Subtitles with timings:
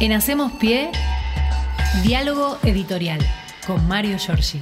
[0.00, 0.90] En Hacemos Pie,
[2.02, 3.20] diálogo editorial
[3.66, 4.58] con Mario Giorgi.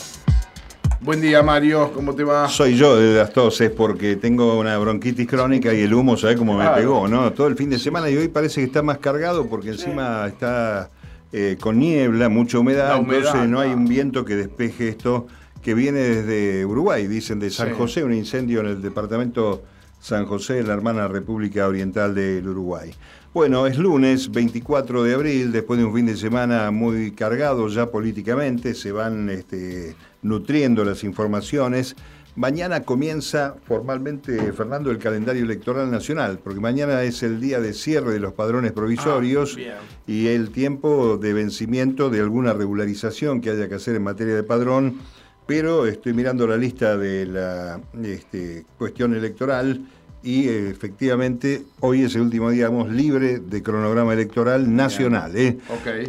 [1.01, 1.93] Buen día, Mario.
[1.95, 2.49] ¿Cómo te va?
[2.49, 6.59] Soy yo de las toses porque tengo una bronquitis crónica y el humo, ¿sabes cómo
[6.59, 7.07] me pegó?
[7.07, 7.33] ¿no?
[7.33, 10.91] Todo el fin de semana y hoy parece que está más cargado porque encima está
[11.31, 15.29] eh, con niebla, mucha humedad, entonces no hay un viento que despeje esto
[15.63, 19.63] que viene desde Uruguay, dicen de San José, un incendio en el departamento
[20.01, 22.93] San José, en la hermana República Oriental del Uruguay.
[23.39, 27.89] Bueno, es lunes 24 de abril, después de un fin de semana muy cargado ya
[27.89, 31.95] políticamente, se van este, nutriendo las informaciones.
[32.35, 38.11] Mañana comienza formalmente, Fernando, el calendario electoral nacional, porque mañana es el día de cierre
[38.11, 43.69] de los padrones provisorios ah, y el tiempo de vencimiento de alguna regularización que haya
[43.69, 44.99] que hacer en materia de padrón,
[45.47, 49.81] pero estoy mirando la lista de la este, cuestión electoral
[50.23, 55.59] y efectivamente hoy es el último día, digamos, libre de cronograma electoral nacional, ¿eh?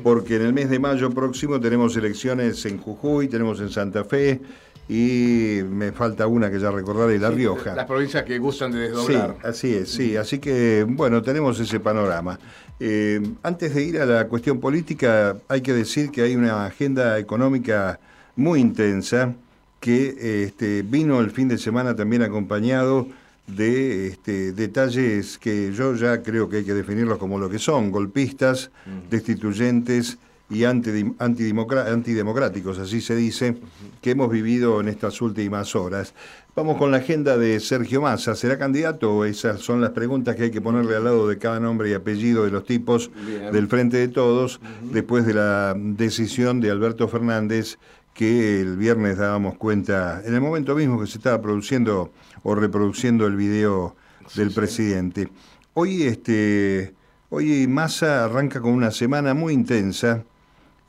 [0.02, 4.42] porque en el mes de mayo próximo tenemos elecciones en Jujuy, tenemos en Santa Fe
[4.88, 7.76] y me falta una que ya recordaré, La Rioja.
[7.76, 9.36] Las provincias que gustan de desdoblar.
[9.40, 12.40] Sí, así es, sí, así que bueno, tenemos ese panorama.
[12.80, 17.20] Eh, antes de ir a la cuestión política, hay que decir que hay una agenda
[17.20, 18.00] económica
[18.36, 19.36] muy intensa
[19.80, 23.08] que este, vino el fin de semana también acompañado
[23.56, 27.92] de este, detalles que yo ya creo que hay que definirlos como lo que son,
[27.92, 28.72] golpistas,
[29.10, 30.18] destituyentes
[30.50, 33.58] y antidemocráticos, así se dice,
[34.02, 36.16] que hemos vivido en estas últimas horas.
[36.56, 38.36] Vamos con la agenda de Sergio Massa.
[38.36, 39.24] ¿Será candidato?
[39.26, 42.46] Esas son las preguntas que hay que ponerle al lado de cada nombre y apellido
[42.46, 43.12] de los tipos
[43.54, 44.60] del Frente de Todos,
[44.92, 47.78] después de la decisión de Alberto Fernández
[48.14, 52.12] que el viernes dábamos cuenta, en el momento mismo que se estaba produciendo
[52.44, 53.96] o reproduciendo el video
[54.36, 55.30] del presidente.
[55.74, 56.94] Hoy, este,
[57.30, 60.24] hoy Massa arranca con una semana muy intensa,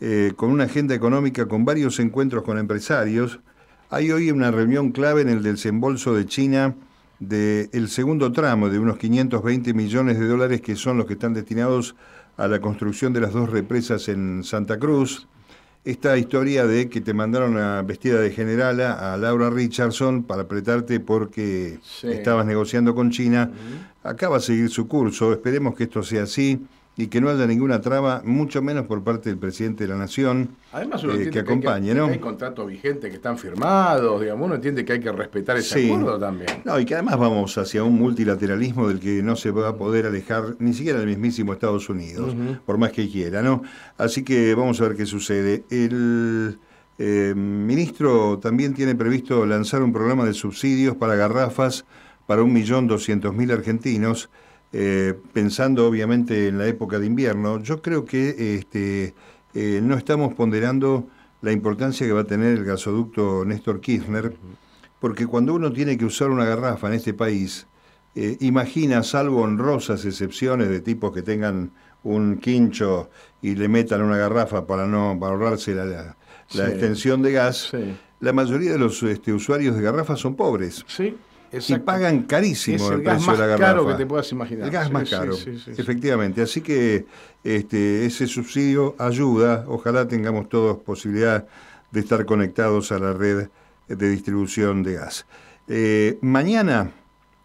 [0.00, 3.40] eh, con una agenda económica con varios encuentros con empresarios.
[3.90, 6.74] Hay hoy una reunión clave en el desembolso de China
[7.18, 11.94] del segundo tramo de unos 520 millones de dólares que son los que están destinados
[12.38, 15.28] a la construcción de las dos represas en Santa Cruz
[15.84, 21.00] esta historia de que te mandaron a vestida de generala a Laura Richardson para apretarte
[21.00, 23.50] porque estabas negociando con China,
[24.02, 25.32] acaba de seguir su curso.
[25.32, 26.60] Esperemos que esto sea así
[27.00, 30.50] y que no haya ninguna traba, mucho menos por parte del presidente de la Nación,
[30.72, 32.06] Además, eh, que acompañe, ¿no?
[32.06, 36.18] hay contratos vigentes que están firmados, digamos, uno entiende que hay que respetar ese acuerdo
[36.18, 36.50] también.
[36.64, 40.06] No, y que además vamos hacia un multilateralismo del que no se va a poder
[40.06, 42.34] alejar ni siquiera el mismísimo Estados Unidos,
[42.66, 43.62] por más que quiera, ¿no?
[43.96, 45.64] Así que vamos a ver qué sucede.
[45.70, 46.58] El
[46.98, 51.86] eh, ministro también tiene previsto lanzar un programa de subsidios para garrafas
[52.26, 54.30] para 1.200.000 argentinos
[54.72, 59.14] eh, pensando obviamente en la época de invierno, yo creo que este,
[59.54, 61.08] eh, no estamos ponderando
[61.42, 64.32] la importancia que va a tener el gasoducto Néstor Kirchner,
[65.00, 67.66] porque cuando uno tiene que usar una garrafa en este país,
[68.14, 71.72] eh, imagina, salvo honrosas excepciones de tipos que tengan
[72.04, 73.10] un quincho
[73.42, 76.16] y le metan una garrafa para no para ahorrarse la,
[76.68, 77.72] extensión de gas,
[78.20, 80.84] la mayoría de los este, usuarios de garrafas son pobres.
[80.86, 81.16] Sí.
[81.52, 83.72] Y pagan carísimo el, precio de la garrafa.
[83.72, 84.66] caro que te puedas imaginar.
[84.66, 86.42] El gas más caro, efectivamente.
[86.42, 87.06] Así que
[87.42, 89.64] este, ese subsidio ayuda.
[89.66, 91.46] Ojalá tengamos todos posibilidad
[91.90, 93.48] de estar conectados a la red
[93.88, 95.26] de distribución de gas.
[95.66, 96.92] Eh, mañana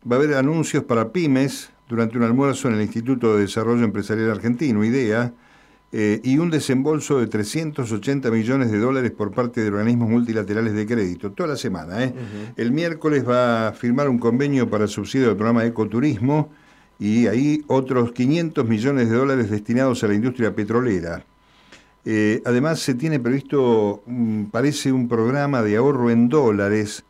[0.09, 4.31] va a haber anuncios para pymes durante un almuerzo en el Instituto de Desarrollo Empresarial
[4.31, 5.33] Argentino, IDEA,
[5.91, 10.85] eh, y un desembolso de 380 millones de dólares por parte de organismos multilaterales de
[10.85, 12.03] crédito, toda la semana.
[12.03, 12.13] ¿eh?
[12.57, 16.49] El miércoles va a firmar un convenio para subsidio del programa Ecoturismo
[16.99, 21.23] y ahí otros 500 millones de dólares destinados a la industria petrolera.
[22.03, 27.05] Eh, además se tiene previsto, mm, parece, un programa de ahorro en dólares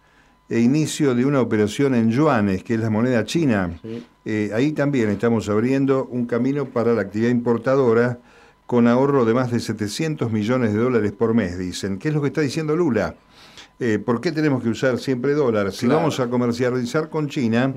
[0.48, 3.80] e inicio de una operación en yuanes, que es la moneda china.
[4.54, 8.20] ahí también estamos abriendo un camino para la actividad importadora
[8.66, 12.00] con ahorro de más de 700 millones de dólares por mes, dicen.
[12.00, 13.16] ¿Qué es lo que está diciendo Lula?
[13.78, 15.76] Eh, ¿Por qué tenemos que usar siempre dólares?
[15.76, 17.74] Si vamos a comercializar con China,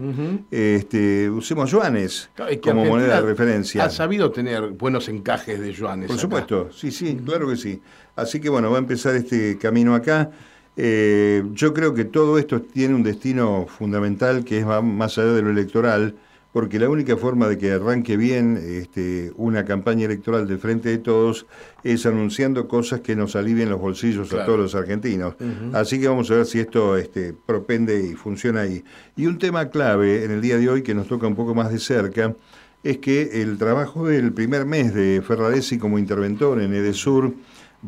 [0.50, 2.31] este, usemos yuanes
[2.62, 3.85] como moneda de referencia.
[3.85, 6.06] Ha sabido tener buenos encajes de yuanes.
[6.06, 7.82] Por supuesto, sí, sí, claro que sí.
[8.14, 10.31] Así que bueno, va a empezar este camino acá.
[10.76, 15.43] Eh, yo creo que todo esto tiene un destino fundamental que es más allá de
[15.43, 16.14] lo electoral
[16.59, 20.99] porque la única forma de que arranque bien este, una campaña electoral de frente de
[20.99, 21.47] todos
[21.85, 25.37] es anunciando cosas que nos alivien los bolsillos a todos los argentinos.
[25.73, 28.83] Así que vamos a ver si esto este, propende y funciona ahí.
[29.15, 31.71] Y un tema clave en el día de hoy que nos toca un poco más
[31.71, 32.35] de cerca
[32.83, 37.35] es que el trabajo del primer mes de Ferraresi como interventor en Edesur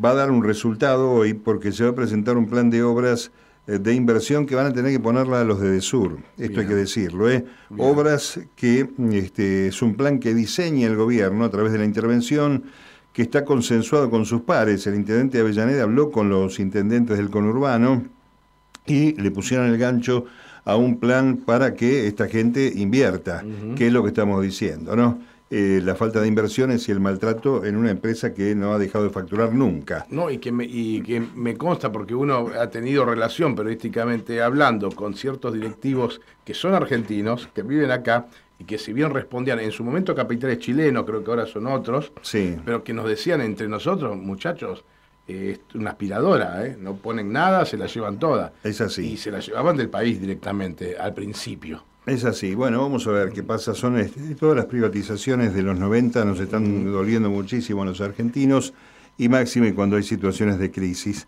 [0.01, 3.31] va a dar un resultado hoy porque se va a presentar un plan de obras
[3.79, 6.17] de inversión que van a tener que ponerla a los de Edesur.
[6.37, 7.29] Esto hay que decirlo.
[7.29, 7.45] ¿eh?
[7.77, 12.63] Obras que este, es un plan que diseña el gobierno a través de la intervención
[13.13, 14.87] que está consensuado con sus pares.
[14.87, 18.03] El intendente de Avellaneda habló con los intendentes del conurbano
[18.85, 20.25] y le pusieron el gancho
[20.63, 23.43] a un plan para que esta gente invierta,
[23.75, 25.19] que es lo que estamos diciendo, ¿no?
[25.53, 29.03] Eh, la falta de inversiones y el maltrato en una empresa que no ha dejado
[29.03, 30.05] de facturar nunca.
[30.09, 34.89] No, y que, me, y que me consta porque uno ha tenido relación periodísticamente hablando
[34.91, 38.27] con ciertos directivos que son argentinos, que viven acá
[38.59, 42.13] y que si bien respondían en su momento capitales chilenos, creo que ahora son otros,
[42.21, 42.55] sí.
[42.63, 44.85] pero que nos decían entre nosotros, muchachos,
[45.27, 46.77] es una aspiradora, ¿eh?
[46.79, 48.53] no ponen nada, se la llevan toda.
[48.63, 49.13] Es así.
[49.13, 51.83] Y se la llevaban del país directamente al principio.
[52.05, 52.55] Es así.
[52.55, 53.75] Bueno, vamos a ver qué pasa.
[53.75, 58.73] Son este, todas las privatizaciones de los 90 nos están doliendo muchísimo a los argentinos
[59.19, 61.27] y máxime cuando hay situaciones de crisis.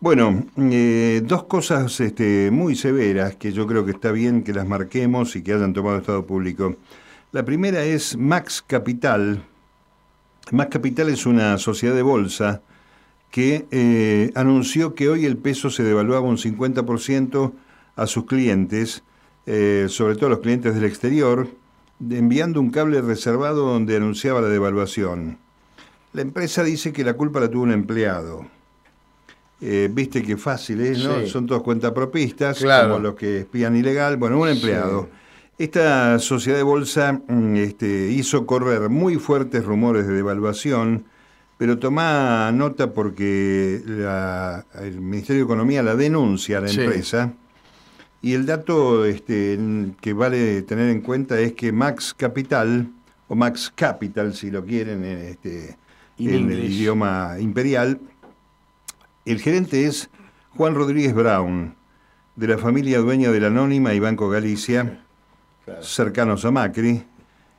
[0.00, 4.66] Bueno, eh, dos cosas este, muy severas que yo creo que está bien que las
[4.66, 6.76] marquemos y que hayan tomado Estado público.
[7.32, 9.42] La primera es Max Capital.
[10.52, 12.62] Max Capital es una sociedad de bolsa
[13.30, 17.52] que eh, anunció que hoy el peso se devaluaba un 50%
[17.96, 19.02] a sus clientes,
[19.46, 21.48] eh, sobre todo a los clientes del exterior,
[22.10, 25.38] enviando un cable reservado donde anunciaba la devaluación.
[26.12, 28.46] La empresa dice que la culpa la tuvo un empleado.
[29.60, 31.26] Eh, viste qué fácil es, ¿no?
[31.26, 34.16] Son todos cuentapropistas, como los que espían ilegal.
[34.16, 35.08] Bueno, un empleado.
[35.58, 41.04] Esta sociedad de bolsa mm, este, hizo correr muy fuertes rumores de devaluación
[41.56, 43.80] pero toma nota porque
[44.80, 47.32] el Ministerio de Economía la denuncia a la empresa.
[48.24, 49.58] Y el dato este,
[50.00, 52.90] que vale tener en cuenta es que Max Capital,
[53.28, 55.76] o Max Capital si lo quieren en, este,
[56.16, 58.00] en el idioma imperial,
[59.26, 60.08] el gerente es
[60.56, 61.74] Juan Rodríguez Brown,
[62.34, 65.04] de la familia dueña del Anónima y Banco Galicia,
[65.82, 67.04] cercanos a Macri,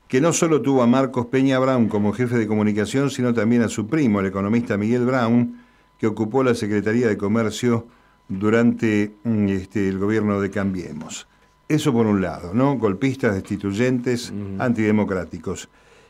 [0.07, 3.69] que no solo tuvo a Marcos Peña Brown como jefe de comunicación, sino también a
[3.69, 5.61] su primo, el economista Miguel Brown,
[5.99, 7.85] que ocupó la Secretaría de Comercio
[8.27, 11.27] durante mm, este, el gobierno de Cambiemos.
[11.67, 12.77] Eso por un lado, ¿no?
[12.77, 15.67] Golpistas, destituyentes, antidemocráticos.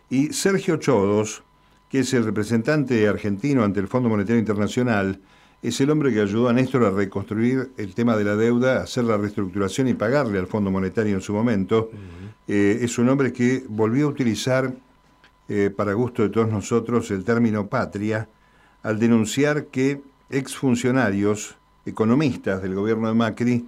[0.10, 1.44] Y Sergio Chodos,
[1.90, 5.22] que es el representante argentino ante el Fondo Monetario Internacional,
[5.62, 9.06] es el hombre que ayudó a Néstor a reconstruir el tema de la deuda, hacer
[9.06, 11.90] la reestructuración y pagarle al Fondo Monetario en su momento.
[12.48, 14.74] Eh, es un hombre que volvió a utilizar,
[15.48, 18.28] eh, para gusto de todos nosotros, el término patria,
[18.84, 23.68] al denunciar que exfuncionarios, economistas del gobierno de Macri,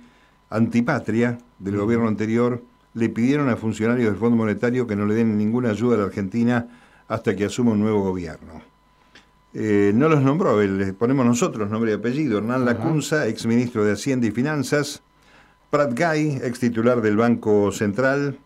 [0.50, 2.62] antipatria del gobierno anterior,
[2.94, 6.06] le pidieron a funcionarios del Fondo Monetario que no le den ninguna ayuda a la
[6.06, 6.68] Argentina
[7.08, 8.62] hasta que asuma un nuevo gobierno.
[9.54, 12.40] Eh, no los nombró, les ponemos nosotros nombre y apellido.
[12.40, 15.02] Hernán Lacunza, ex ministro de Hacienda y Finanzas,
[15.70, 18.38] Prat Gay, ex titular del Banco Central,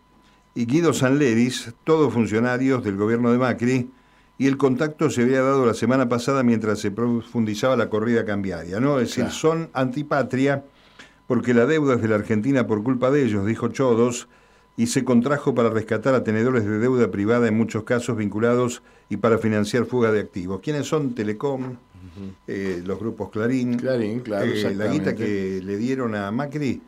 [0.54, 3.90] y Guido Sanleris, todos funcionarios del gobierno de Macri,
[4.38, 8.80] y el contacto se había dado la semana pasada mientras se profundizaba la corrida cambiaria,
[8.80, 8.98] ¿no?
[8.98, 10.64] Es decir, son antipatria
[11.26, 14.28] porque la deuda es de la Argentina por culpa de ellos, dijo Chodos,
[14.76, 19.18] y se contrajo para rescatar a tenedores de deuda privada en muchos casos vinculados y
[19.18, 20.60] para financiar fuga de activos.
[20.62, 21.14] ¿Quiénes son?
[21.14, 21.76] Telecom,
[22.46, 23.76] eh, los grupos Clarín.
[23.76, 24.46] Clarín, claro.
[24.46, 26.80] Eh, la guita que le dieron a Macri,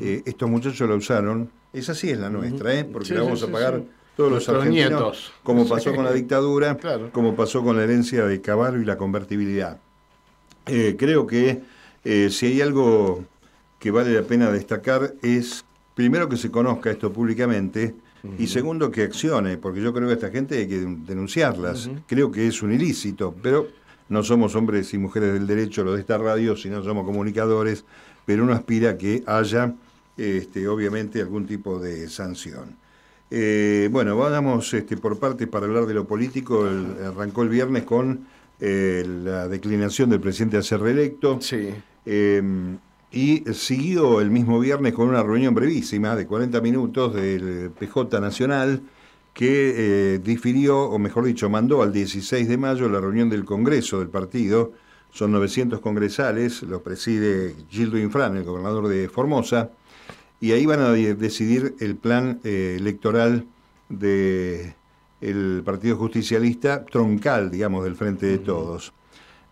[0.00, 1.50] eh, estos muchachos la usaron.
[1.72, 2.84] Esa sí es la nuestra, ¿eh?
[2.84, 3.82] porque la vamos a pagar
[4.16, 5.32] todos los argentinos, nietos.
[5.42, 6.76] como pasó con la dictadura,
[7.12, 9.78] como pasó con la herencia de Caballo y la convertibilidad.
[10.64, 11.62] creo que
[12.30, 13.24] si hay algo
[13.78, 15.64] que vale la pena destacar es
[15.94, 17.94] primero que se conozca esto públicamente
[18.38, 21.90] y segundo que accione, porque yo creo que esta gente hay que denunciarlas.
[22.06, 23.66] Creo que es un ilícito, pero
[24.08, 27.84] no somos hombres y mujeres del derecho, lo de esta radio, sino somos comunicadores,
[28.24, 29.74] pero uno aspira a que haya,
[30.16, 32.76] este, obviamente, algún tipo de sanción.
[33.34, 36.68] Eh, bueno, vamos este, por partes para hablar de lo político.
[37.02, 38.26] arrancó el viernes con
[38.60, 41.40] eh, la declinación del presidente a ser reelecto.
[41.40, 41.70] Sí.
[42.04, 42.76] Em,
[43.10, 48.82] y siguió el mismo viernes con una reunión brevísima de 40 minutos del PJ Nacional
[49.32, 49.72] que
[50.14, 54.08] eh, difirió, o mejor dicho, mandó al 16 de mayo la reunión del Congreso del
[54.08, 54.72] partido.
[55.10, 59.70] Son 900 congresales, lo preside Gildo Infran, el gobernador de Formosa,
[60.42, 63.46] y ahí van a decidir el plan eh, electoral
[63.88, 64.74] del
[65.20, 68.92] el Partido Justicialista, troncal, digamos, del Frente de Todos.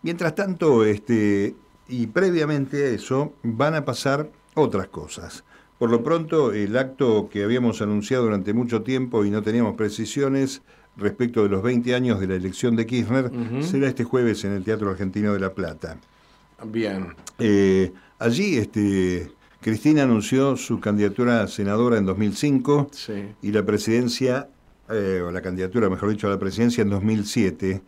[0.03, 1.55] Mientras tanto, este,
[1.89, 5.45] y previamente a eso van a pasar otras cosas.
[5.79, 10.61] Por lo pronto, el acto que habíamos anunciado durante mucho tiempo y no teníamos precisiones
[10.97, 13.31] respecto de los 20 años de la elección de Kirchner
[13.63, 15.99] será este jueves en el Teatro Argentino de La Plata.
[16.65, 17.15] Bien.
[17.39, 22.91] Eh, allí este, Cristina anunció su candidatura a senadora en 2005
[23.43, 24.49] y la presidencia,
[24.89, 27.83] eh, o la candidatura, mejor dicho, a la presidencia en 2007.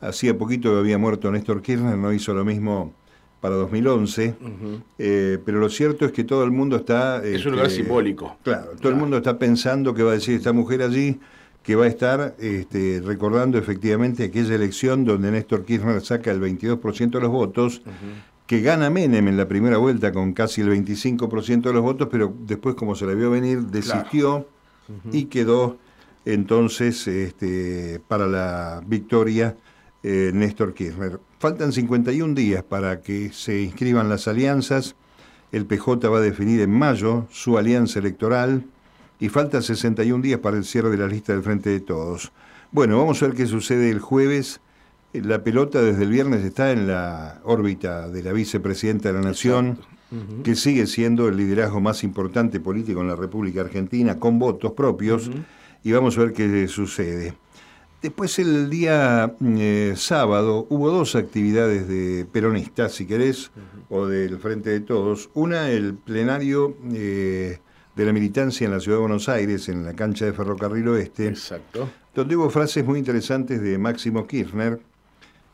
[0.00, 2.94] Hacía poquito había muerto Néstor Kirchner, no hizo lo mismo
[3.40, 4.36] para 2011,
[4.98, 7.24] eh, pero lo cierto es que todo el mundo está...
[7.24, 8.36] Es un lugar este, simbólico.
[8.44, 11.18] Claro, todo el mundo está pensando que va a decir esta mujer allí,
[11.64, 17.10] que va a estar este, recordando efectivamente aquella elección donde Néstor Kirchner saca el 22%
[17.10, 17.82] de los votos,
[18.48, 22.34] que gana Menem en la primera vuelta con casi el 25% de los votos, pero
[22.46, 24.48] después como se la vio venir, desistió
[25.12, 25.76] y quedó
[26.24, 29.54] entonces este, para la victoria
[30.02, 31.20] eh, Néstor Kirchner.
[31.38, 34.96] Faltan 51 días para que se inscriban las alianzas.
[35.52, 38.64] El PJ va a definir en mayo su alianza electoral
[39.20, 42.32] y faltan 61 días para el cierre de la lista del Frente de Todos.
[42.72, 44.62] Bueno, vamos a ver qué sucede el jueves.
[45.12, 49.78] La pelota desde el viernes está en la órbita de la vicepresidenta de la Nación,
[50.44, 55.30] que sigue siendo el liderazgo más importante político en la República Argentina, con votos propios,
[55.82, 57.34] y vamos a ver qué sucede.
[58.02, 63.50] Después el día eh, sábado hubo dos actividades de peronistas, si querés,
[63.88, 65.30] o del Frente de Todos.
[65.34, 67.58] Una, el plenario eh,
[67.96, 71.26] de la militancia en la Ciudad de Buenos Aires, en la cancha de Ferrocarril Oeste.
[71.26, 71.88] Exacto.
[72.14, 74.78] Donde hubo frases muy interesantes de Máximo Kirchner.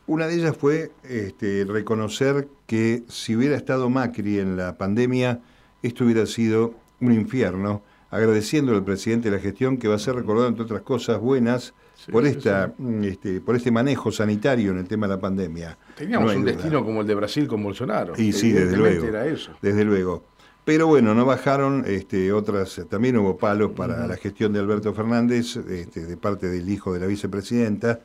[0.06, 5.40] Una de ellas fue este, reconocer que si hubiera estado Macri en la pandemia,
[5.82, 10.14] esto hubiera sido un infierno, agradeciendo al presidente de la gestión que va a ser
[10.14, 11.74] recordado, entre otras cosas buenas,
[12.10, 15.78] por, esta, Este, por este manejo sanitario en el tema de la pandemia.
[15.96, 18.14] Teníamos un destino como el de Brasil con Bolsonaro.
[18.16, 19.06] Y sí, desde luego.
[19.06, 19.52] Era eso.
[19.62, 20.24] Desde luego.
[20.64, 25.56] Pero bueno, no bajaron este, otras, también hubo palos para la gestión de Alberto Fernández,
[25.56, 28.00] este, de parte del hijo de la vicepresidenta,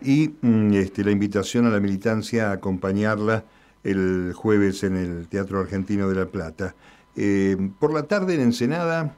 [0.00, 3.44] y mm, este, la invitación a la militancia a acompañarla
[3.82, 6.74] el jueves en el Teatro Argentino de La Plata.
[7.16, 9.16] Eh, por la tarde en Ensenada,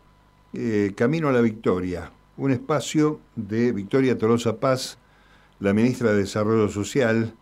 [0.52, 4.99] eh, Camino a la Victoria, un espacio de Victoria Tolosa Paz,
[5.61, 7.33] la ministra de Desarrollo Social,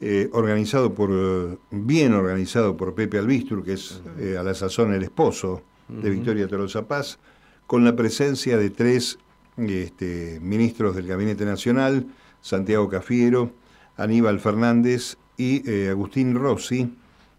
[0.00, 4.02] eh, organizado por, bien organizado por Pepe Albistur, que es
[4.36, 7.20] a la sazón el esposo de Victoria Tolosa Paz,
[7.68, 9.18] con la presencia de tres
[9.56, 12.06] este, ministros del Gabinete Nacional,
[12.42, 13.52] Santiago Cafiero,
[13.96, 16.94] Aníbal Fernández y eh, Agustín Rossi.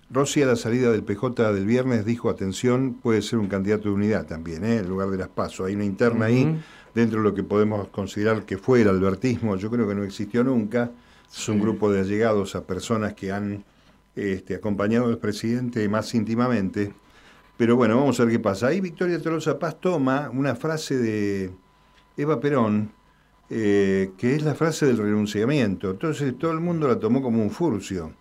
[0.09, 3.95] Rossi a la salida del PJ del viernes dijo, atención, puede ser un candidato de
[3.95, 5.65] unidad también, en lugar de las PASO.
[5.65, 6.59] Hay una interna ahí
[6.93, 10.43] dentro de lo que podemos considerar que fue el albertismo, yo creo que no existió
[10.43, 10.91] nunca,
[11.31, 13.63] es un grupo de allegados a personas que han
[14.15, 16.93] este, acompañado al presidente más íntimamente.
[17.57, 18.67] Pero bueno, vamos a ver qué pasa.
[18.67, 21.51] Ahí Victoria Tolosa Paz toma una frase de
[22.17, 22.91] Eva Perón,
[23.55, 25.91] eh, que es la frase del renunciamiento.
[25.91, 28.11] Entonces todo el mundo la tomó como un furcio.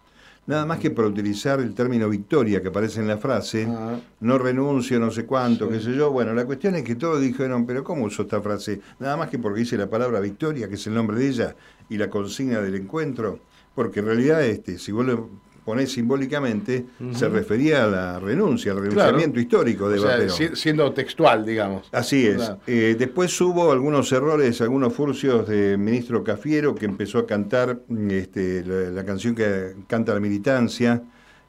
[0.45, 3.99] Nada más que para utilizar el término victoria que aparece en la frase, ah.
[4.21, 6.11] no renuncio, no sé cuánto, qué sé yo.
[6.11, 8.81] Bueno, la cuestión es que todos dijeron, pero ¿cómo usó esta frase?
[8.99, 11.57] Nada más que porque dice la palabra victoria, que es el nombre de ella,
[11.89, 13.39] y la consigna del encuentro.
[13.75, 15.31] Porque en realidad, este, si vos lo
[15.65, 21.89] ponés simbólicamente, se refería a la renuncia, al renunciamiento histórico de o Siendo textual, digamos.
[21.93, 22.53] Así es.
[22.67, 28.65] Eh, después hubo algunos errores, algunos furcios de ministro Cafiero, que empezó a cantar este,
[28.65, 31.03] la, canción que canta la militancia.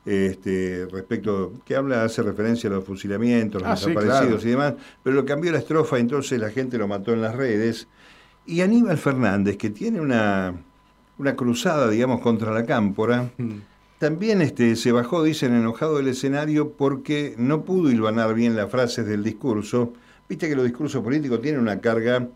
[0.06, 5.16] Este, respecto, que habla, hace referencia a los fusilamientos, los ah, desaparecidos y demás, pero
[5.16, 7.88] lo cambió la estrofa, entonces la gente lo mató en las redes.
[8.46, 10.54] Y Aníbal Fernández, que tiene una,
[11.18, 13.54] una cruzada, digamos, contra la cámpora, mm.
[14.04, 19.06] También este, se bajó, dicen, enojado del escenario porque no pudo hilvanar bien las frases
[19.06, 19.94] del discurso.
[20.28, 22.28] Viste que los discursos políticos tienen una carga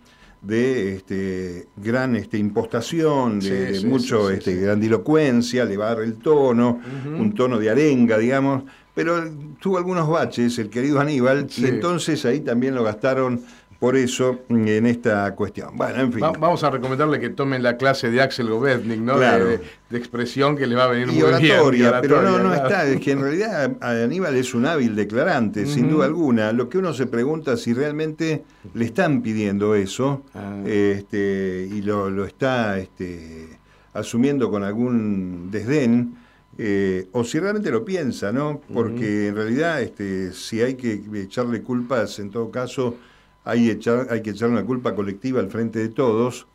[0.41, 7.69] de este, gran este, impostación, de, mucho este, grandilocuencia, elevar el tono, un tono de
[7.69, 8.63] arenga, digamos,
[8.95, 13.41] pero tuvo algunos baches el querido Aníbal y entonces ahí también lo gastaron
[13.79, 15.77] por eso en esta cuestión.
[15.77, 16.21] Bueno, en fin.
[16.21, 19.19] vamos a recomendarle que tomen la clase de Axel Govetnik, ¿no?
[19.19, 19.59] De,
[19.91, 23.21] expresión que le va a venir muy oratoria, Pero no, no está, es que en
[23.21, 26.51] realidad Aníbal es un hábil declarante, sin duda alguna.
[26.51, 28.43] Lo que uno se pregunta si realmente
[28.73, 30.61] le están pidiendo eso ah.
[30.65, 33.59] este, y lo, está este,
[33.93, 36.17] asumiendo con algún desdén.
[36.59, 38.59] Eh, o si realmente lo piensa, ¿no?
[38.73, 42.97] Porque en realidad, este, si hay que echarle culpas, en todo caso,
[43.47, 46.47] hay, echar, hay que echar una culpa colectiva al frente de todos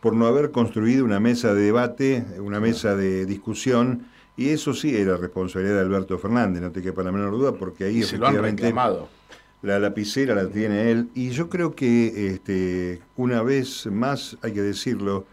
[0.00, 4.96] por no haber construido una mesa de debate, una mesa de discusión, y eso sí
[4.96, 8.62] era responsabilidad de Alberto Fernández, no te quepa la menor duda, porque ahí efectivamente...
[8.62, 9.20] Se lo han
[9.62, 14.62] la lapicera la tiene él, y yo creo que este, una vez más, hay que
[14.62, 15.26] decirlo,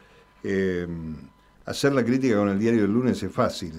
[0.43, 0.86] eh,
[1.65, 3.74] hacer la crítica con el diario del lunes es fácil.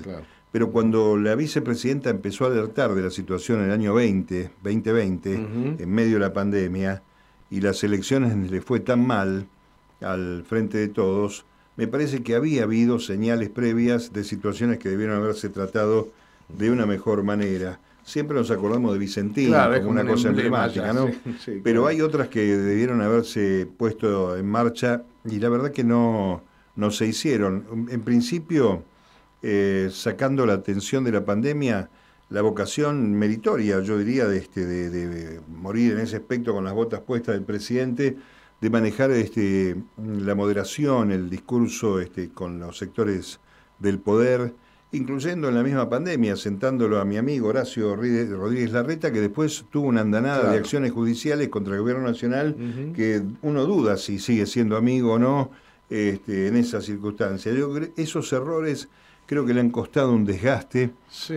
[0.51, 5.35] Pero cuando la vicepresidenta empezó a alertar de la situación en el año 20, 2020,
[5.35, 7.03] en medio de la pandemia,
[7.51, 9.47] y las elecciones le fue tan mal
[10.01, 11.45] al frente de todos,
[11.77, 16.09] me parece que había habido señales previas de situaciones que debieron haberse tratado
[16.49, 17.81] de una mejor manera.
[18.05, 21.11] Siempre nos acordamos de Vicentino como, una cosa emblemática, ¿no?
[21.63, 26.43] Pero hay otras que debieron haberse puesto en marcha y la verdad que no,
[26.75, 27.87] no se hicieron.
[27.91, 28.83] En principio,
[29.43, 31.91] eh, sacando la atención de la pandemia,
[32.31, 37.01] la vocación meritoria, yo diría, de, este, de, morir en ese aspecto con las botas
[37.01, 38.17] puestas del presidente,
[38.61, 43.41] de manejar este, la moderación, el discurso este, con los sectores
[43.79, 44.53] del poder,
[44.93, 49.87] incluyendo en la misma pandemia, sentándolo a mi amigo Horacio Rodríguez Larreta, que después tuvo
[49.87, 52.57] una andanada de acciones judiciales contra el gobierno nacional,
[52.95, 55.51] que uno duda si sigue siendo amigo o no
[55.89, 57.55] este, en esas circunstancias.
[57.55, 58.89] Yo, esos errores
[59.29, 60.91] creo que le han costado un desgaste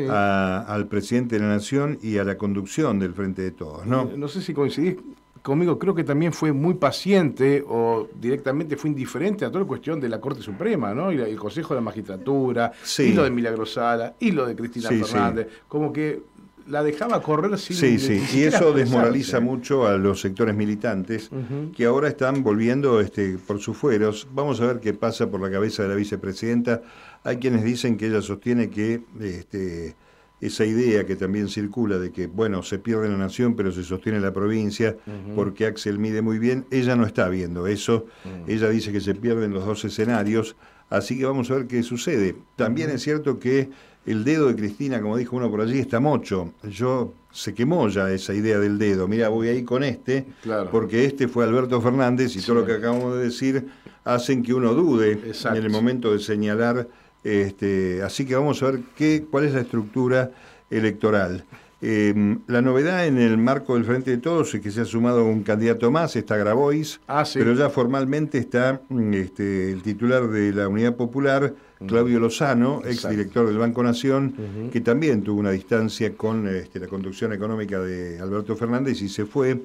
[0.10, 3.86] al presidente de la Nación y a la conducción del Frente de Todos.
[3.86, 4.10] ¿no?
[4.16, 4.96] no sé si coincidís
[5.42, 10.00] conmigo, creo que también fue muy paciente o directamente fue indiferente a toda la cuestión
[10.00, 11.12] de la Corte Suprema, ¿no?
[11.12, 15.48] Y el Consejo de la Magistratura, y lo de Milagrosala, y lo de Cristina Fernández.
[15.68, 16.22] Como que
[16.68, 21.30] la dejaba correr sin Sí, sí, y eso desmoraliza mucho a los sectores militantes
[21.76, 24.28] que ahora están volviendo este, por sus fueros.
[24.34, 26.82] Vamos a ver qué pasa por la cabeza de la vicepresidenta.
[27.24, 29.96] Hay quienes dicen que ella sostiene que este,
[30.42, 34.20] esa idea que también circula de que, bueno, se pierde la nación, pero se sostiene
[34.20, 34.98] la provincia,
[35.36, 38.08] porque Axel mide muy bien, ella no está viendo eso.
[38.48, 40.56] Ella dice que se pierden los dos escenarios.
[40.90, 42.36] Así que vamos a ver qué sucede.
[42.58, 43.70] También es cierto que
[44.06, 46.54] el dedo de Cristina, como dijo uno por allí, está mocho.
[46.64, 49.08] Yo se quemó ya esa idea del dedo.
[49.08, 50.26] Mira, voy ahí con este,
[50.72, 53.68] porque este fue Alberto Fernández y todo lo que acabamos de decir
[54.04, 56.88] hacen que uno dude en el momento de señalar.
[57.24, 60.32] Este, así que vamos a ver qué, cuál es la estructura
[60.70, 61.46] electoral.
[61.84, 65.26] Em, la novedad en el marco del Frente de Todos es que se ha sumado
[65.26, 70.54] un candidato más, está Grabois, ah, pero ya formalmente está mm, este, el titular de
[70.54, 71.56] la Unidad Popular,
[71.88, 76.88] Claudio Lozano, ex director del Banco Nación, que también tuvo una distancia con este, la
[76.88, 79.60] conducción económica de Alberto Fernández y se fue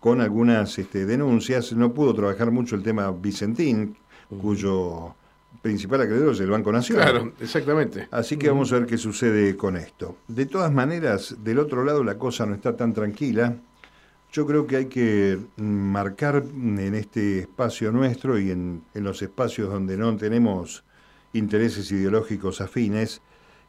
[0.00, 1.72] con algunas este, denuncias.
[1.72, 3.96] No pudo trabajar mucho el tema Vicentín,
[4.40, 5.14] cuyo
[5.62, 7.10] principal acreedor es el Banco Nacional.
[7.10, 8.08] Claro, exactamente.
[8.10, 10.18] Así que vamos a ver qué sucede con esto.
[10.26, 13.56] De todas maneras, del otro lado la cosa no está tan tranquila.
[14.32, 19.96] Yo creo que hay que marcar en este espacio nuestro y en, los espacios donde
[19.96, 20.84] no tenemos
[21.32, 23.22] intereses ideológicos afines,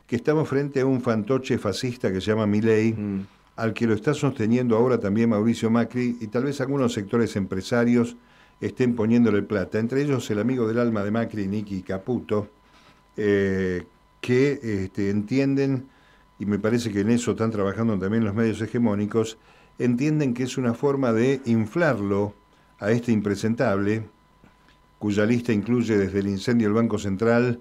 [0.08, 3.28] que estamos frente a un fantoche fascista que se llama Milei, mm.
[3.58, 8.18] al que lo está sosteniendo ahora también Mauricio Macri y tal vez algunos sectores empresarios
[8.60, 9.80] estén poniéndole plata.
[9.80, 12.50] Entre ellos el amigo del alma de Macri, Nicky Caputo,
[13.18, 13.84] eh,
[14.22, 15.88] que este, entienden,
[16.40, 19.38] y me parece que en eso están trabajando también los medios hegemónicos,
[19.78, 22.34] entienden que es una forma de inflarlo
[22.80, 24.06] a este impresentable,
[24.98, 27.60] cuya lista incluye desde el incendio del Banco Central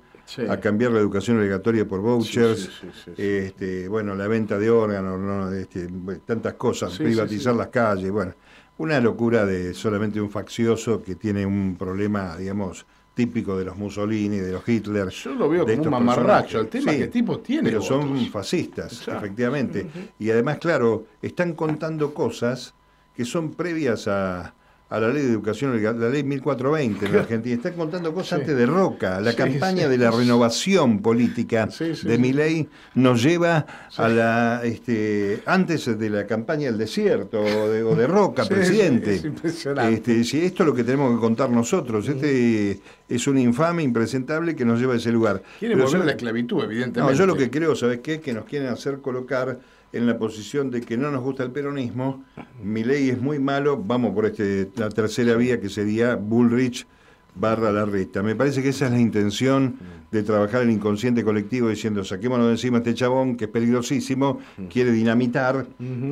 [0.49, 2.71] a cambiar la educación obligatoria por vouchers,
[3.17, 5.89] este, bueno, la venta de órganos, este,
[6.25, 8.35] tantas cosas, privatizar las calles, bueno
[8.83, 14.39] una locura de solamente un faccioso que tiene un problema, digamos, típico de los Mussolini,
[14.39, 15.09] de los Hitler.
[15.09, 16.59] Yo lo veo como un mamarracho.
[16.59, 17.69] El tema que tipo tiene.
[17.69, 19.87] Pero son fascistas, efectivamente.
[20.19, 22.75] Y además, claro, están contando cosas
[23.15, 24.53] que son previas a,
[24.93, 27.57] a la ley de educación, la ley 1420 en Argentina.
[27.57, 29.23] Están contando cosas antes de Roca.
[29.23, 31.67] La campaña de la renovación política
[32.03, 33.65] de mi ley nos lleva
[33.97, 39.15] a la este, antes de la campaña del desierto o de, Roca, presidente.
[39.15, 40.13] Es impresionante.
[40.13, 42.07] Este, esto es lo que tenemos que contar nosotros.
[42.07, 42.79] Este
[43.09, 45.43] es un infame impresentable que nos lleva a ese lugar.
[45.59, 47.13] Quieren volver a la esclavitud, evidentemente.
[47.13, 48.21] No, yo lo que creo, ¿sabes qué?
[48.21, 49.59] Que nos quieren hacer colocar
[49.93, 52.25] en la posición de que no nos gusta el peronismo,
[52.63, 56.87] mi ley es muy malo, vamos por este, la tercera vía que sería Bullrich
[57.35, 58.23] barra la reta.
[58.23, 59.77] Me parece que esa es la intención
[60.11, 64.93] de trabajar el inconsciente colectivo diciendo saquémonos de encima este chabón que es peligrosísimo, quiere
[64.93, 65.67] dinamitar,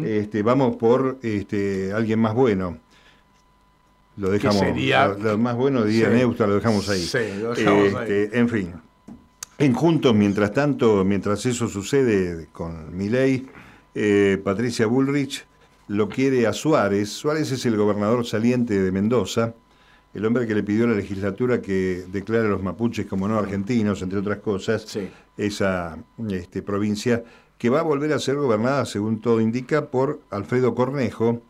[0.05, 2.79] este, vamos por este, alguien más bueno.
[4.17, 5.09] Lo dejamos, sería...
[5.09, 7.01] lo, más bueno diría Neusta, lo dejamos ahí.
[7.01, 8.11] Sí, lo dejamos ahí.
[8.11, 8.73] Este, en fin.
[9.59, 13.47] En juntos, mientras tanto, mientras eso sucede con mi ley,
[13.95, 15.47] eh, Patricia Bullrich
[15.89, 17.11] lo quiere a Suárez.
[17.11, 19.55] Suárez es el gobernador saliente de Mendoza,
[20.15, 23.39] el hombre que le pidió a la legislatura que declare a los mapuches como no
[23.39, 24.99] argentinos, entre otras cosas,
[25.37, 25.99] esa
[26.29, 27.25] este, provincia
[27.59, 31.43] que va a volver a ser gobernada, según todo indica, por Alfredo Cornejo,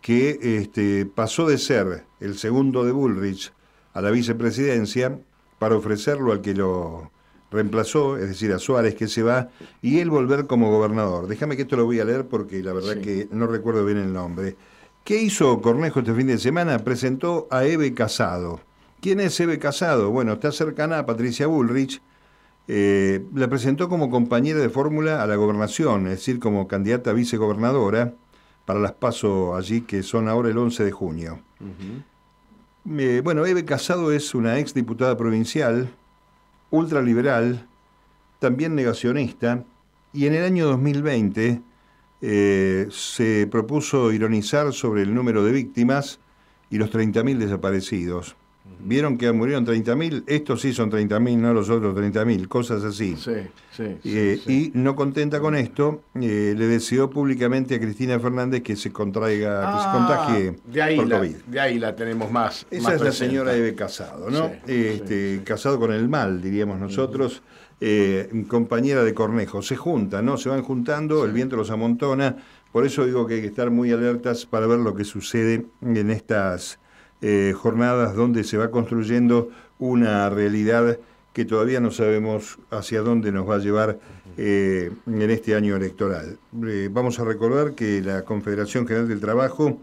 [0.00, 3.52] que este, pasó de ser el segundo de Bullrich
[3.94, 5.18] a la vicepresidencia
[5.58, 7.10] para ofrecerlo al que lo
[7.50, 9.48] reemplazó, es decir, a Suárez que se va,
[9.82, 11.26] y él volver como gobernador.
[11.28, 14.12] Déjame que esto lo voy a leer porque la verdad que no recuerdo bien el
[14.12, 14.56] nombre.
[15.04, 16.78] ¿Qué hizo Cornejo este fin de semana?
[16.80, 18.60] Presentó a Eve Casado.
[19.00, 20.10] ¿Quién es Eve Casado?
[20.10, 22.02] Bueno, está cercana a Patricia Bullrich.
[22.66, 27.14] Eh, la presentó como compañera de fórmula a la gobernación, es decir, como candidata a
[27.14, 28.12] vicegobernadora
[28.66, 31.38] para las pasos allí que son ahora el 11 de junio.
[32.90, 35.88] Eh, bueno, Eve Casado es una ex diputada provincial,
[36.70, 37.66] ultraliberal,
[38.38, 39.64] también negacionista,
[40.12, 41.62] y en el año 2020
[42.20, 46.20] eh, se propuso ironizar sobre el número de víctimas
[46.70, 48.36] y los 30.000 desaparecidos.
[48.80, 53.16] Vieron que murieron 30.000, estos sí son 30.000, no los otros 30.000, cosas así.
[53.16, 53.32] Sí,
[53.78, 58.76] eh, sí, Y no contenta con esto, eh, le deseó públicamente a Cristina Fernández que
[58.76, 61.34] se contraiga, que se ah, contagie de ahí por la, COVID.
[61.46, 62.66] De ahí la tenemos más.
[62.70, 64.52] Esa es la señora Eve Casado, ¿no?
[64.66, 67.42] este, casado con el mal, diríamos nosotros.
[67.80, 69.62] Eh, compañera de Cornejo.
[69.62, 70.36] Se juntan, ¿no?
[70.36, 72.36] Se van juntando, el viento los amontona.
[72.72, 76.10] Por eso digo que hay que estar muy alertas para ver lo que sucede en
[76.10, 76.80] estas
[77.20, 80.98] eh, jornadas donde se va construyendo una realidad
[81.32, 83.98] que todavía no sabemos hacia dónde nos va a llevar
[84.36, 86.38] eh, en este año electoral.
[86.66, 89.78] Eh, vamos a recordar que la Confederación General del Trabajo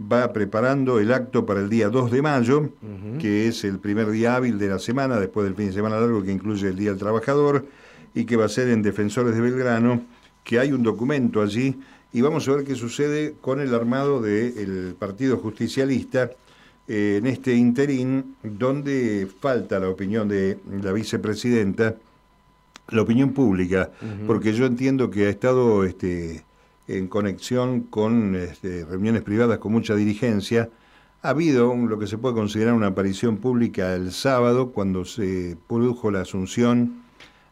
[0.00, 2.70] va preparando el acto para el día 2 de mayo,
[3.18, 6.22] que es el primer día hábil de la semana, después del fin de semana largo
[6.22, 7.66] que incluye el Día del Trabajador,
[8.14, 10.02] y que va a ser en Defensores de Belgrano,
[10.44, 11.76] que hay un documento allí,
[12.12, 16.30] y vamos a ver qué sucede con el armado del Partido Justicialista,
[16.88, 21.96] en este interín donde falta la opinión de la vicepresidenta,
[22.88, 23.90] la opinión pública,
[24.26, 26.44] porque yo entiendo que ha estado este,
[26.88, 30.70] en conexión con este, reuniones privadas con mucha dirigencia.
[31.20, 36.10] Ha habido lo que se puede considerar una aparición pública el sábado, cuando se produjo
[36.10, 37.02] la asunción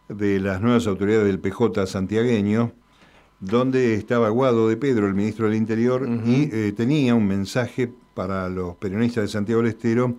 [0.08, 2.72] de las nuevas autoridades del PJ santiagueño,
[3.40, 8.48] donde estaba Guado de Pedro, el ministro del Interior, y eh, tenía un mensaje para
[8.48, 10.14] los periodistas de Santiago del Estero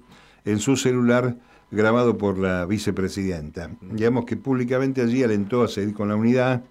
[0.46, 1.36] en su celular
[1.72, 3.72] grabado por la vicepresidenta.
[3.82, 6.64] Digamos que públicamente allí alentó a seguir con la unidad,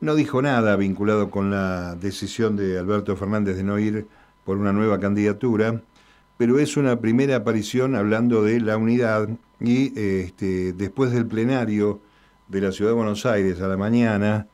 [0.00, 4.06] no dijo nada vinculado con la decisión de Alberto Fernández de no ir
[4.44, 5.82] por una nueva candidatura,
[6.38, 9.28] pero es una primera aparición hablando de la unidad
[9.60, 12.00] y este, después del plenario
[12.46, 14.46] de la Ciudad de Buenos Aires a la mañana,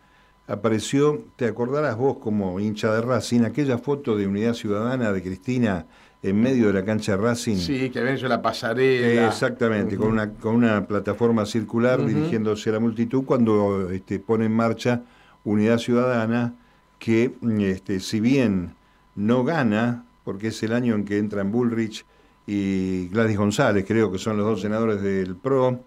[0.49, 5.87] apareció, te acordarás vos como hincha de Racing, aquella foto de Unidad Ciudadana de Cristina
[6.23, 7.57] en medio de la cancha de Racing.
[7.57, 9.29] Sí, que habían hecho la pasarela.
[9.29, 14.53] exactamente, con, una, con una plataforma circular dirigiéndose a la multitud cuando este, pone en
[14.53, 15.03] marcha
[15.45, 16.55] Unidad Ciudadana,
[16.99, 18.75] que este, si bien
[19.15, 22.05] no gana, porque es el año en que entran Bullrich
[22.47, 25.85] y Gladys González, creo que son los dos senadores del PRO,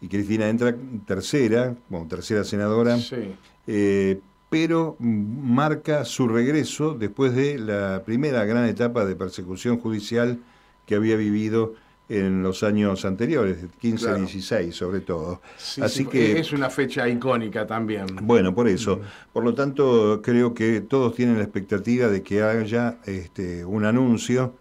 [0.00, 0.74] y Cristina entra
[1.06, 2.98] tercera, como tercera senadora.
[2.98, 3.34] Sí.
[3.66, 10.38] Eh, pero marca su regreso después de la primera gran etapa de persecución judicial
[10.86, 11.74] que había vivido
[12.08, 15.40] en los años anteriores, 15 16 sobre todo.
[15.80, 18.06] Así que es una fecha icónica también.
[18.22, 19.00] Bueno, por eso.
[19.32, 24.54] Por lo tanto, creo que todos tienen la expectativa de que haya este, un anuncio.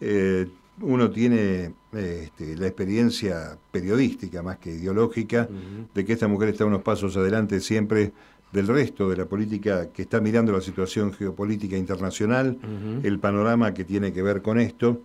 [0.00, 0.46] Eh,
[0.80, 5.48] uno tiene este, la experiencia periodística más que ideológica
[5.94, 8.12] de que esta mujer está unos pasos adelante siempre
[8.54, 12.56] del resto de la política que está mirando la situación geopolítica internacional,
[13.02, 15.02] el panorama que tiene que ver con esto.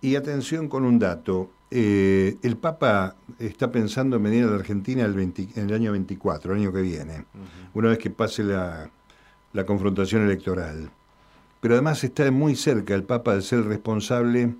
[0.00, 5.04] Y atención con un dato, eh, el Papa está pensando en venir a la Argentina
[5.04, 7.24] el en el año 24, el año que viene,
[7.74, 8.88] una vez que pase la,
[9.52, 10.88] la confrontación electoral.
[11.60, 14.54] Pero además está muy cerca el Papa de ser responsable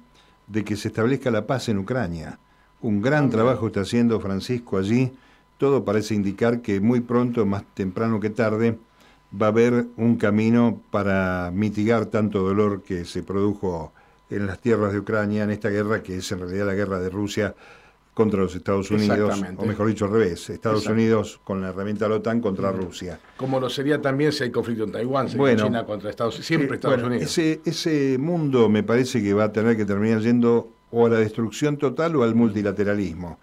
[0.48, 2.40] de que se establezca la paz en Ucrania.
[2.81, 5.12] Un gran trabajo está haciendo Francisco allí
[5.62, 8.79] todo parece indicar que muy pronto, más temprano que tarde,
[9.40, 13.92] va a haber un camino para mitigar tanto dolor que se produjo
[14.29, 17.11] en las tierras de Ucrania, en esta guerra que es en realidad la guerra de
[17.11, 17.55] Rusia
[18.12, 22.09] contra los Estados Unidos, o mejor dicho al revés, Estados Unidos con la herramienta de
[22.09, 23.20] la OTAN contra Rusia.
[23.37, 26.46] Como lo sería también si hay conflicto en Taiwán, si bueno, China contra Estados Unidos,
[26.48, 27.22] siempre Estados Unidos.
[27.22, 31.18] Ese, ese mundo me parece que va a tener que terminar yendo o a la
[31.18, 33.38] destrucción total o al multilateralismo.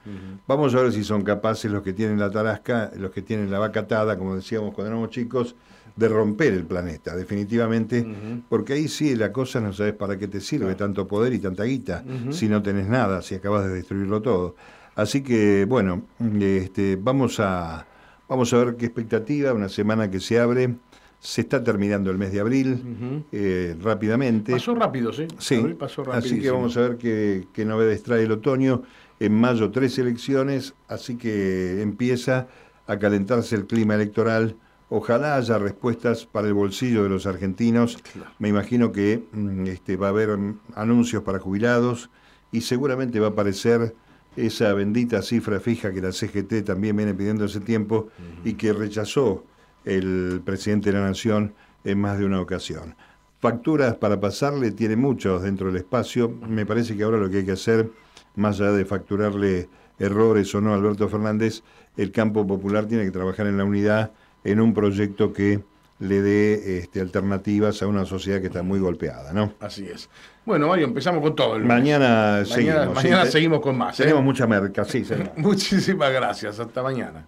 [0.47, 3.59] Vamos a ver si son capaces los que tienen la tarasca, los que tienen la
[3.59, 5.55] vaca atada, como decíamos cuando éramos chicos,
[5.95, 8.07] de romper el planeta, definitivamente,
[8.47, 11.63] porque ahí sí la cosa no sabes para qué te sirve tanto poder y tanta
[11.63, 14.55] guita, si no tenés nada, si acabas de destruirlo todo.
[14.95, 16.03] Así que, bueno,
[16.39, 17.85] este, vamos a
[18.29, 20.75] Vamos a ver qué expectativa, una semana que se abre.
[21.19, 24.53] Se está terminando el mes de abril eh, rápidamente.
[24.53, 25.27] Pasó rápido, sí.
[25.38, 28.84] Sí, pasó así que vamos a ver qué, qué novedades trae el otoño.
[29.19, 32.47] En mayo tres elecciones, así que empieza
[32.88, 34.55] a calentarse el clima electoral.
[34.89, 37.99] Ojalá haya respuestas para el bolsillo de los argentinos.
[38.39, 40.38] Me imagino que mm, este, va a haber
[40.73, 42.10] anuncios para jubilados
[42.51, 43.93] y seguramente va a aparecer
[44.36, 48.10] esa bendita cifra fija que la CGT también viene pidiendo hace tiempo
[48.43, 49.43] y que rechazó
[49.86, 52.96] el presidente de la Nación en más de una ocasión.
[53.39, 56.30] Facturas para pasarle tiene muchos dentro del espacio.
[56.30, 57.89] Me parece que ahora lo que hay que hacer,
[58.36, 61.63] más allá de facturarle errores o no a Alberto Fernández,
[61.98, 64.12] el campo popular tiene que trabajar en la unidad
[64.44, 65.62] en un proyecto que
[66.00, 69.54] le dé este, alternativas a una sociedad que está muy golpeada, ¿no?
[69.60, 70.10] Así es.
[70.46, 71.58] Bueno, Mario, empezamos con todo.
[71.58, 72.96] El mañana, seguimos.
[72.96, 74.00] Mañana seguimos con más.
[74.00, 74.04] ¿eh?
[74.04, 75.06] Tenemos mucha merca, sí,
[75.38, 76.60] Muchísimas gracias.
[76.60, 77.28] Hasta mañana.